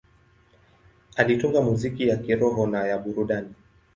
Alitunga 1.17 1.61
muziki 1.61 2.07
ya 2.07 2.17
kiroho 2.17 2.67
na 2.67 2.87
ya 2.87 2.97
burudani. 2.97 3.53